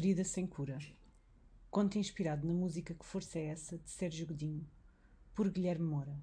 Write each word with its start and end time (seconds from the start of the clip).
Ferida 0.00 0.24
sem 0.24 0.46
cura. 0.46 0.78
Conto 1.70 1.98
inspirado 1.98 2.46
na 2.46 2.54
música 2.54 2.94
Que 2.94 3.04
Força 3.04 3.38
é 3.38 3.48
Essa, 3.48 3.76
de 3.76 3.90
Sérgio 3.90 4.26
Godinho, 4.26 4.66
por 5.34 5.50
Guilherme 5.50 5.84
Moura. 5.84 6.18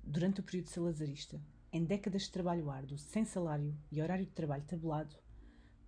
Durante 0.00 0.38
o 0.38 0.44
período 0.44 0.68
salazarista, 0.68 1.42
em 1.72 1.84
décadas 1.84 2.22
de 2.22 2.30
trabalho 2.30 2.70
árduo, 2.70 2.96
sem 2.96 3.24
salário 3.24 3.76
e 3.90 4.00
horário 4.00 4.24
de 4.24 4.30
trabalho 4.30 4.62
tabulado, 4.62 5.16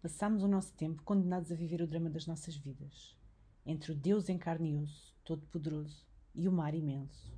passámos 0.02 0.43
o 0.43 0.48
nosso 0.48 0.72
tempo 0.72 1.00
condenados 1.04 1.52
a 1.52 1.54
viver 1.54 1.80
o 1.80 1.86
drama 1.86 2.11
das 2.11 2.26
nossas 2.26 2.56
vidas, 2.56 3.16
entre 3.64 3.92
o 3.92 3.95
Deus 3.95 4.29
em 4.29 4.36
carne 4.36 4.72
e 4.72 4.76
osso, 4.76 5.14
todo-poderoso, 5.22 6.04
e 6.34 6.48
o 6.48 6.52
mar 6.52 6.74
imenso. 6.74 7.32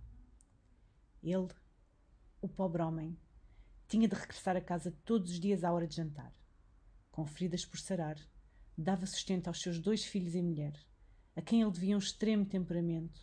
Ele, 1.23 1.49
o 2.41 2.49
pobre 2.49 2.81
homem, 2.81 3.19
tinha 3.87 4.09
de 4.09 4.15
regressar 4.15 4.57
a 4.57 4.63
casa 4.63 4.97
todos 5.05 5.33
os 5.33 5.39
dias 5.39 5.63
à 5.63 5.71
hora 5.71 5.87
de 5.87 5.97
jantar, 5.97 6.35
com 7.11 7.27
feridas 7.27 7.63
por 7.63 7.79
sarar, 7.79 8.17
dava 8.77 9.07
sustento 9.07 9.49
aos 9.49 9.61
seus 9.61 9.79
dois 9.79 10.05
filhos 10.05 10.35
e 10.35 10.43
mulher, 10.43 10.75
a 11.35 11.41
quem 11.41 11.63
ele 11.63 11.71
devia 11.71 11.97
um 11.97 11.99
extremo 11.99 12.45
temperamento, 12.45 13.21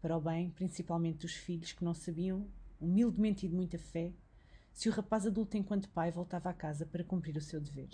para 0.00 0.16
o 0.16 0.20
bem, 0.20 0.50
principalmente 0.50 1.18
dos 1.18 1.32
filhos 1.32 1.72
que 1.72 1.84
não 1.84 1.94
sabiam, 1.94 2.50
humildemente 2.80 3.46
e 3.46 3.48
de 3.48 3.54
muita 3.54 3.78
fé, 3.78 4.12
se 4.72 4.88
o 4.88 4.92
rapaz 4.92 5.26
adulto 5.26 5.56
enquanto 5.56 5.88
pai 5.90 6.10
voltava 6.10 6.50
à 6.50 6.52
casa 6.52 6.84
para 6.84 7.04
cumprir 7.04 7.36
o 7.36 7.40
seu 7.40 7.60
dever. 7.60 7.88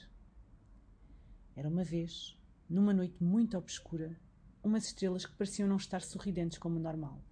Era 1.54 1.68
uma 1.68 1.84
vez, 1.84 2.36
numa 2.68 2.94
noite 2.94 3.22
muito 3.22 3.56
obscura, 3.58 4.18
umas 4.62 4.86
estrelas 4.86 5.26
que 5.26 5.36
pareciam 5.36 5.68
não 5.68 5.76
estar 5.76 6.00
sorridentes 6.00 6.58
como 6.58 6.78
normal, 6.78 7.22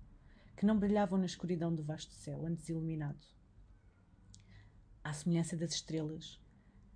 que 0.57 0.67
não 0.67 0.79
brilhavam 0.79 1.19
na 1.19 1.27
escuridão 1.27 1.75
do 1.75 1.83
vasto 1.83 2.13
céu, 2.13 2.47
antes 2.47 2.69
iluminado. 2.69 3.27
À 5.03 5.13
semelhança 5.13 5.57
das 5.57 5.73
estrelas, 5.73 6.39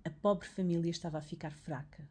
a 0.03 0.09
pobre 0.09 0.47
família 0.47 0.91
estava 0.91 1.17
a 1.17 1.21
ficar 1.21 1.51
fraca, 1.51 2.07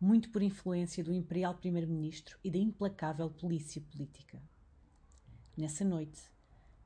muito 0.00 0.30
por 0.30 0.42
influência 0.42 1.04
do 1.04 1.12
imperial 1.12 1.54
primeiro-ministro 1.54 2.38
e 2.42 2.50
da 2.50 2.56
implacável 2.56 3.28
polícia 3.28 3.82
política. 3.82 4.42
Nessa 5.54 5.84
noite, 5.84 6.22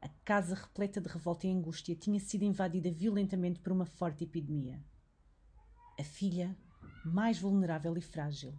a 0.02 0.08
casa 0.24 0.56
repleta 0.56 1.00
de 1.00 1.08
revolta 1.08 1.46
e 1.46 1.50
angústia 1.50 1.94
tinha 1.94 2.18
sido 2.18 2.42
invadida 2.42 2.90
violentamente 2.90 3.60
por 3.60 3.72
uma 3.72 3.86
forte 3.86 4.24
epidemia. 4.24 4.82
A 5.98 6.02
filha, 6.02 6.56
mais 7.04 7.38
vulnerável 7.38 7.96
e 7.96 8.00
frágil, 8.00 8.52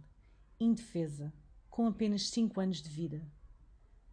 indefesa, 0.58 1.32
com 1.68 1.86
apenas 1.86 2.30
cinco 2.30 2.58
anos 2.58 2.80
de 2.80 2.88
vida. 2.88 3.22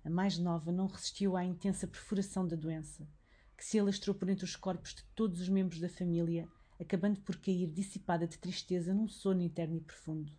A 0.04 0.10
mais 0.10 0.38
nova 0.38 0.74
não 0.74 0.88
resistiu 0.88 1.38
à 1.38 1.46
intensa 1.46 1.88
perfuração 1.88 2.46
da 2.46 2.58
doença, 2.58 3.08
que 3.56 3.64
se 3.64 3.80
alastrou 3.80 4.14
por 4.14 4.28
entre 4.28 4.44
os 4.44 4.58
corpos 4.58 4.94
de 4.94 5.04
todos 5.16 5.40
os 5.40 5.48
membros 5.48 5.80
da 5.80 5.88
família 5.88 6.50
acabando 6.84 7.22
por 7.22 7.38
cair 7.38 7.72
dissipada 7.72 8.28
de 8.28 8.38
tristeza 8.38 8.94
num 8.94 9.08
sono 9.08 9.42
interno 9.42 9.78
e 9.78 9.82
profundo. 9.82 10.32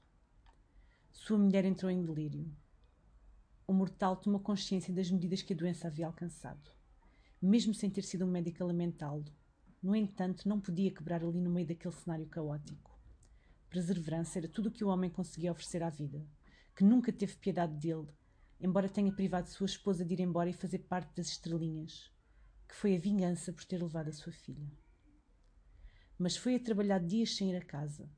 Sua 1.11 1.39
mulher 1.39 1.65
entrou 1.65 1.91
em 1.91 2.05
delírio. 2.05 2.55
O 3.67 3.73
mortal 3.73 4.15
tomou 4.17 4.41
consciência 4.41 4.93
das 4.93 5.11
medidas 5.11 5.41
que 5.41 5.55
a 5.55 5.57
doença 5.57 5.89
havia 5.89 6.07
alcançado. 6.07 6.71
Mesmo 7.41 7.73
sem 7.73 7.89
ter 7.89 8.03
sido 8.03 8.27
um 8.27 8.31
médico 8.31 8.63
a 8.63 8.67
lamentá-lo, 8.67 9.25
no 9.83 9.97
entanto, 9.97 10.47
não 10.47 10.61
podia 10.61 10.91
quebrar 10.91 11.25
ali 11.25 11.41
no 11.41 11.51
meio 11.51 11.67
daquele 11.67 11.95
cenário 11.95 12.27
caótico. 12.27 12.99
Perseverança 13.71 14.39
era 14.39 14.49
tudo 14.49 14.69
o 14.69 14.73
que 14.73 14.85
o 14.85 14.89
homem 14.89 15.11
conseguia 15.11 15.51
oferecer 15.51 15.83
à 15.83 15.89
vida, 15.89 16.27
que 16.77 16.85
nunca 16.85 17.13
teve 17.13 17.37
piedade 17.37 17.75
dele, 17.75 18.09
embora 18.61 18.89
tenha 18.89 19.13
privado 19.13 19.49
sua 19.49 19.67
esposa 19.67 20.05
de 20.05 20.13
ir 20.13 20.21
embora 20.21 20.51
e 20.51 20.55
fazer 20.55 20.81
parte 20.81 21.17
das 21.17 21.29
estrelinhas, 21.29 22.13
que 22.69 22.75
foi 22.75 22.95
a 22.95 23.01
vingança 23.01 23.53
por 23.53 23.65
ter 23.65 23.83
levado 23.83 24.09
a 24.09 24.13
sua 24.13 24.33
filha 24.33 24.84
mas 26.19 26.37
foi 26.37 26.57
a 26.57 26.61
trabalhar 26.61 27.01
dias 27.01 27.35
sem 27.35 27.51
ir 27.51 27.57
a 27.57 27.65
casa, 27.65 28.09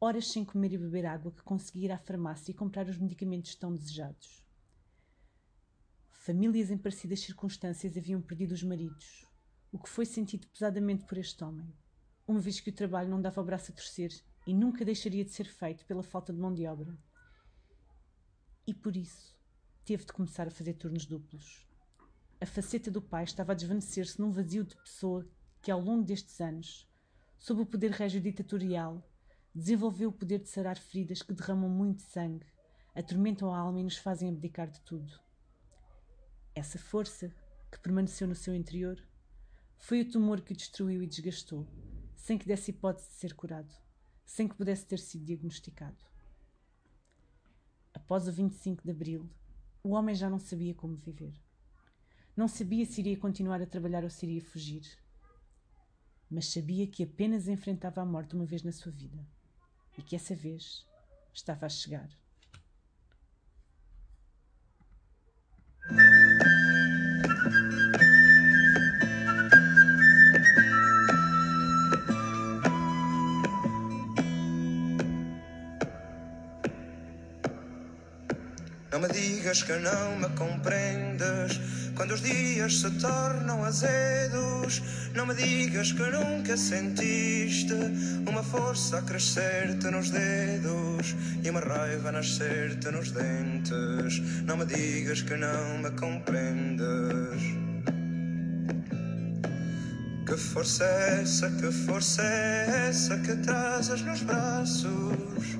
horas 0.00 0.28
sem 0.30 0.44
comer 0.44 0.72
e 0.72 0.78
beber 0.78 1.06
água, 1.06 1.32
que 1.32 1.42
consegui 1.42 1.86
ir 1.86 1.92
à 1.92 1.98
farmácia 1.98 2.50
e 2.50 2.54
comprar 2.54 2.86
os 2.88 2.98
medicamentos 2.98 3.54
tão 3.54 3.74
desejados. 3.74 4.44
Famílias 6.10 6.70
em 6.70 6.76
parecidas 6.76 7.20
circunstâncias 7.20 7.96
haviam 7.96 8.20
perdido 8.20 8.52
os 8.52 8.62
maridos, 8.62 9.26
o 9.72 9.78
que 9.78 9.88
foi 9.88 10.04
sentido 10.04 10.46
pesadamente 10.48 11.04
por 11.04 11.16
este 11.18 11.42
homem, 11.42 11.72
uma 12.26 12.40
vez 12.40 12.60
que 12.60 12.70
o 12.70 12.74
trabalho 12.74 13.08
não 13.08 13.20
dava 13.20 13.40
o 13.40 13.44
braço 13.44 13.72
a 13.72 13.74
torcer 13.74 14.12
e 14.46 14.52
nunca 14.52 14.84
deixaria 14.84 15.24
de 15.24 15.30
ser 15.30 15.46
feito 15.46 15.84
pela 15.86 16.02
falta 16.02 16.32
de 16.32 16.38
mão 16.38 16.52
de 16.52 16.66
obra. 16.66 16.96
E 18.66 18.74
por 18.74 18.96
isso 18.96 19.34
teve 19.84 20.04
de 20.04 20.12
começar 20.12 20.46
a 20.46 20.50
fazer 20.50 20.74
turnos 20.74 21.06
duplos. 21.06 21.66
A 22.40 22.46
faceta 22.46 22.90
do 22.90 23.00
pai 23.00 23.24
estava 23.24 23.52
a 23.52 23.54
desvanecer-se 23.54 24.20
num 24.20 24.30
vazio 24.30 24.64
de 24.64 24.76
pessoa 24.76 25.26
que, 25.62 25.70
ao 25.70 25.80
longo 25.80 26.04
destes 26.04 26.40
anos, 26.40 26.86
sob 27.38 27.62
o 27.62 27.66
poder 27.66 27.92
régio 27.92 28.20
ditatorial, 28.20 29.02
desenvolveu 29.54 30.10
o 30.10 30.12
poder 30.12 30.40
de 30.40 30.48
sarar 30.48 30.76
feridas 30.76 31.22
que 31.22 31.32
derramam 31.32 31.70
muito 31.70 32.02
sangue, 32.02 32.46
atormentam 32.94 33.54
a 33.54 33.58
alma 33.58 33.80
e 33.80 33.84
nos 33.84 33.96
fazem 33.96 34.28
abdicar 34.28 34.68
de 34.68 34.80
tudo. 34.80 35.12
Essa 36.54 36.78
força, 36.78 37.32
que 37.70 37.78
permaneceu 37.78 38.26
no 38.26 38.34
seu 38.34 38.54
interior, 38.54 39.00
foi 39.76 40.00
o 40.00 40.10
tumor 40.10 40.40
que 40.40 40.52
o 40.52 40.56
destruiu 40.56 41.02
e 41.02 41.06
desgastou, 41.06 41.66
sem 42.16 42.36
que 42.36 42.46
desse 42.46 42.72
hipótese 42.72 43.08
de 43.08 43.14
ser 43.14 43.34
curado, 43.34 43.72
sem 44.24 44.48
que 44.48 44.56
pudesse 44.56 44.84
ter 44.84 44.98
sido 44.98 45.24
diagnosticado. 45.24 46.04
Após 47.94 48.26
o 48.26 48.32
25 48.32 48.82
de 48.82 48.90
abril, 48.90 49.30
o 49.82 49.90
homem 49.90 50.14
já 50.14 50.28
não 50.28 50.38
sabia 50.38 50.74
como 50.74 50.96
viver. 50.96 51.34
Não 52.36 52.48
sabia 52.48 52.84
se 52.84 53.00
iria 53.00 53.16
continuar 53.16 53.62
a 53.62 53.66
trabalhar 53.66 54.02
ou 54.02 54.10
se 54.10 54.26
iria 54.26 54.42
fugir 54.42 54.82
mas 56.30 56.46
sabia 56.46 56.86
que 56.86 57.02
apenas 57.02 57.48
enfrentava 57.48 58.02
a 58.02 58.06
morte 58.06 58.34
uma 58.34 58.44
vez 58.44 58.62
na 58.62 58.72
sua 58.72 58.92
vida 58.92 59.18
e 59.96 60.02
que 60.02 60.14
essa 60.14 60.34
vez 60.34 60.86
estava 61.32 61.66
a 61.66 61.68
chegar. 61.68 62.08
Não 78.90 79.00
me 79.00 79.08
digas 79.08 79.62
que 79.62 79.74
não 79.74 80.16
me 80.18 80.28
compreendes 80.30 81.60
quando 81.94 82.14
os 82.14 82.22
dias 82.22 82.80
se 82.80 82.90
tornam 82.92 83.62
azedos. 83.62 84.82
Não 85.14 85.26
me 85.26 85.34
digas 85.34 85.92
que 85.92 86.02
nunca 86.04 86.56
sentiste 86.56 87.74
uma 88.26 88.42
força 88.42 88.98
a 88.98 89.02
crescer-te 89.02 89.90
nos 89.90 90.08
dedos 90.08 91.14
e 91.44 91.50
uma 91.50 91.60
raiva 91.60 92.08
a 92.08 92.12
nascer-te 92.12 92.90
nos 92.90 93.10
dentes. 93.10 94.20
Não 94.46 94.56
me 94.56 94.64
digas 94.64 95.20
que 95.20 95.36
não 95.36 95.78
me 95.82 95.90
compreendes. 95.90 97.42
Que 100.26 100.36
força 100.36 100.84
é 100.84 101.20
essa, 101.22 101.50
que 101.50 101.70
força 101.70 102.22
é 102.22 102.88
essa 102.88 103.18
que 103.18 103.36
trazes 103.36 104.00
nos 104.00 104.22
braços? 104.22 105.58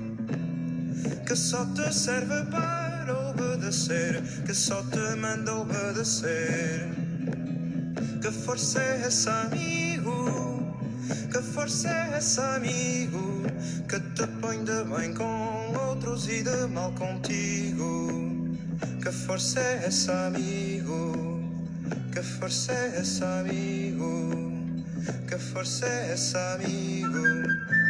Que 1.26 1.36
só 1.36 1.66
te 1.74 1.92
serve 1.92 2.42
para 2.50 2.88
obedecer, 3.12 4.22
que 4.44 4.54
só 4.54 4.82
te 4.84 5.16
manda 5.16 5.54
obedecer. 5.54 6.88
Que 8.20 8.30
força 8.30 8.80
é 8.80 9.02
essa, 9.06 9.42
amigo? 9.42 10.62
Que 11.32 11.42
força 11.42 11.88
é 11.88 12.16
essa, 12.16 12.56
amigo? 12.56 13.42
Que 13.88 14.00
te 14.14 14.26
põe 14.41 14.64
de 14.64 14.84
bem 14.84 15.14
com 15.14 15.74
outros 15.88 16.28
e 16.28 16.42
de 16.42 16.66
mal 16.69 16.92
contigo. 16.92 18.56
Que 19.02 19.12
força 19.12 19.60
é 19.60 19.86
essa, 19.86 20.26
amigo? 20.26 21.42
Que 22.12 22.22
força 22.22 22.72
é 22.72 22.98
essa, 22.98 23.40
amigo? 23.40 24.30
Que 25.28 25.38
força 25.38 25.86
é 25.86 26.12
essa, 26.12 26.54
amigo? 26.54 27.88